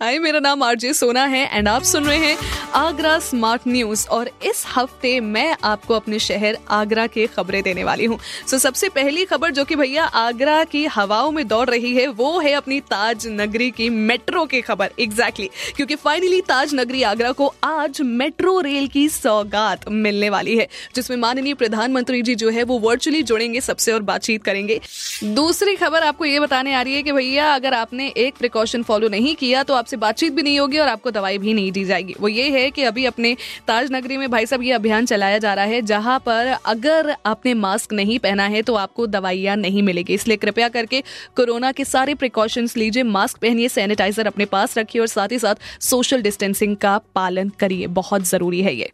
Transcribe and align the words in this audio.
हाय 0.00 0.18
मेरा 0.18 0.40
नाम 0.40 0.62
आरजे 0.62 0.92
सोना 0.92 1.24
है 1.24 1.58
एंड 1.58 1.68
आप 1.68 1.82
सुन 1.82 2.04
रहे 2.04 2.16
हैं 2.18 2.36
आगरा 2.74 3.18
स्मार्ट 3.18 3.62
न्यूज़ 3.68 4.06
और 4.08 4.30
इस 4.46 4.64
हफ़्ते 4.76 5.20
मैं 5.20 5.56
आपको 5.64 5.94
अपने 5.94 6.18
शहर 6.18 6.58
आगरा 6.68 7.06
की 7.06 7.26
खबरें 7.26 7.62
देने 7.62 7.84
वाली 7.84 8.04
हूँ। 8.04 8.18
सो 8.18 8.56
so, 8.56 8.62
सबसे 8.62 8.88
पहली 8.88 9.24
खबर 9.24 9.50
जो 9.50 9.64
कि 9.64 9.76
भैया 9.76 10.04
आगरा 10.04 10.64
की 10.64 10.84
हवाओं 10.86 11.30
में 11.30 11.46
दौड़ 11.48 11.68
रही 11.70 11.94
है 11.94 12.06
वो 12.08 12.38
है 12.40 12.52
अपनी 12.52 12.80
ताज 12.80 13.26
नगरी 13.26 13.70
की 13.70 13.88
मेट्रो 13.90 14.44
की 14.46 14.60
खबर। 14.60 14.90
एग्जैक्टली 15.00 15.46
exactly, 15.46 15.76
क्योंकि 15.76 15.94
फाइनली 15.94 16.40
ताज 16.40 16.74
नगरी 16.74 17.02
आगरा 17.02 17.32
को 17.32 17.46
आज 17.64 18.00
मेट्रो 18.00 18.60
रेल 18.60 18.88
की 18.88 19.08
सौगात 19.08 19.88
मिलने 19.88 20.30
वाली 20.30 20.56
है 20.56 20.68
जिसमें 20.94 21.16
माननीय 21.16 21.54
प्रधानमंत्री 21.54 22.22
जी 22.22 22.34
जो 22.34 22.50
है 22.50 22.62
वो 22.62 22.78
वर्चुअली 22.78 23.22
जुड़ेंगे 23.22 23.60
सबसे 23.60 23.92
और 23.92 24.02
बातचीत 24.02 24.44
करेंगे। 24.44 24.80
दूसरी 25.24 25.76
खबर 25.76 26.02
आपको 26.02 26.24
ये 26.24 26.40
बताने 26.40 26.74
आ 26.74 26.82
रही 26.82 26.94
है 26.94 27.02
कि 27.02 27.12
भैया 27.12 27.50
अगर 27.54 27.74
आपने 27.74 28.12
एक 28.16 28.34
प्रिकॉशन 28.34 28.82
फॉलो 28.82 29.08
नहीं 29.08 29.34
किया 29.36 29.62
तो 29.62 29.74
आपसे 29.86 29.96
बातचीत 29.98 30.32
भी 30.32 30.42
नहीं 30.42 30.58
होगी 30.58 30.78
और 30.78 30.88
आपको 30.88 31.10
दवाई 31.10 31.38
भी 31.38 31.52
नहीं 31.54 31.70
दी 31.72 31.84
जाएगी। 31.84 32.14
वो 32.20 32.28
ये 32.28 32.48
है 32.50 32.70
कि 32.70 32.82
अभी 32.84 33.04
अपने 33.06 33.36
ताज 33.68 33.92
नगरी 33.92 34.16
में 34.16 34.30
भाई 34.30 34.46
साहब 34.46 34.62
ये 34.62 34.72
अभियान 34.72 35.06
चलाया 35.06 35.38
जा 35.38 35.52
रहा 35.54 35.64
है, 35.64 35.80
जहाँ 35.82 36.18
पर 36.20 36.46
अगर 36.66 37.14
आपने 37.26 37.52
मास्क 37.56 37.92
नहीं 37.92 38.18
पहना 38.18 38.46
है 38.46 38.62
तो 38.62 38.74
आपको 38.76 39.06
दवाइयाँ 39.08 39.56
नहीं 39.56 39.82
मिलेगी। 39.82 40.14
इसलिए 40.14 40.36
कृपया 40.36 40.68
करके 40.68 41.02
कोरोना 41.36 41.72
के 41.72 41.84
सारे 41.84 42.14
प्रिकॉशंस 42.16 42.76
लीजिए, 42.76 43.02
मास्क 43.04 43.38
पहनिए 43.38 43.68
सैनिटाइजर 43.68 44.26
अपने 44.26 44.44
पास 44.46 44.76
रखिए 44.78 45.00
और 45.00 45.06
साथ 45.08 45.32
ही 45.32 45.38
साथ 45.38 45.82
सोशल 45.82 46.22
डिस्टेंसिंग 46.22 46.76
का 46.76 46.98
पालन 47.14 47.48
करिए। 47.60 47.86
बहुत 47.86 48.24
ज़रूरी 48.24 48.62
है 48.62 48.74
ये। 48.74 48.90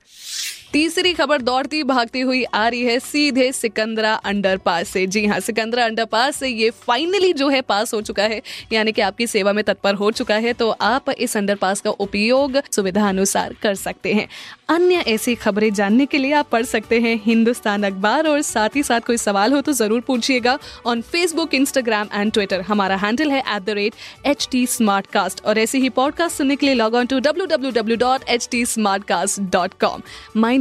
तीसरी 0.73 1.13
खबर 1.13 1.43
दौड़ती 1.43 1.83
भागती 1.83 2.21
हुई 2.21 2.43
आ 2.45 2.67
रही 2.69 2.83
है 2.85 2.99
सीधे 3.01 3.51
सिकंदरा 3.53 4.13
अंडरपास 4.15 4.89
से। 4.89 5.07
जी 5.07 5.25
हाँ 5.27 5.39
सिकंदरा 5.41 5.85
अंडरपास 5.85 6.37
से 6.37 6.49
ये 6.49 6.71
फाइनली 6.87 7.33
जो 7.33 7.49
है 7.49 7.61
पास 7.63 7.93
हो 7.95 8.01
चुका 8.03 8.23
है, 8.25 8.41
यानी 8.73 8.93
कि 8.93 9.01
आपकी 9.03 9.27
सेवा 9.27 9.53
में 9.53 9.63
तत्पर 9.65 9.95
हो 9.95 10.11
चुका 10.11 10.35
है 10.37 10.53
तो 10.53 10.71
आप 10.83 11.11
इस 11.11 11.37
अंडरपास 11.37 11.81
का 11.81 11.91
उपयोग 11.91 12.61
सुविधा 12.73 13.09
अनुसार 13.09 13.55
कर 13.63 13.75
सकते 13.75 14.13
हैं। 14.15 14.27
अन्य 14.69 15.03
ऐसी 15.07 15.35
खबरें 15.35 15.73
जानने 15.75 16.07
के 16.07 16.19
लिए 16.19 16.33
आप 16.33 16.49
पढ़ 16.51 16.65
सकते 16.65 17.01
हैं 17.01 17.21
हिंदुस्तान 17.25 17.83
अखबार 17.85 18.27
और 18.27 18.41
साथ 18.43 18.77
ही 18.77 18.83
साथ 18.83 19.01
कोई 19.07 19.17
सवाल 19.17 19.53
हो 19.53 19.61
तो 19.61 19.73
ज़रूर 19.73 20.01
पूछिएगा 20.01 20.59
on 20.87 21.03
Facebook 21.03 21.55
Instagram 21.55 22.09
and 22.15 22.33
Twitter 22.33 22.61
हमारा 22.61 22.97
हैंडल 22.97 23.31
है 23.31 23.41
at 23.41 23.63
the 23.63 23.71
rate 23.71 24.27
H 24.27 24.49
T 24.53 24.67
smart 24.69 25.07
cast 25.13 25.45
और 25.45 25.59
ऐसे 25.59 25.79
ही 25.79 25.89
पॉडकास्ट 25.93 26.37
सुनने 26.37 26.57
के 26.57 26.67
लिए 26.67 26.75
log 26.75 26.95
on 26.95 27.07
to 27.07 27.19
W 27.21 27.47
W 27.47 27.71
W 27.73 27.97
dot 27.99 28.29
H 28.29 28.49
T 28.51 28.65
smart 28.67 29.05
cast 29.05 29.41
dot 29.53 29.75
com 29.81 30.03
my 30.37 30.59